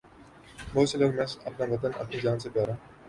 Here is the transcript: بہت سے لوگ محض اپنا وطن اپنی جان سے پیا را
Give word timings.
بہت 0.73 0.87
سے 0.89 0.95
لوگ 0.97 1.11
محض 1.17 1.31
اپنا 1.47 1.65
وطن 1.73 1.91
اپنی 2.01 2.17
جان 2.23 2.37
سے 2.41 2.47
پیا 2.53 2.63
را 2.67 2.75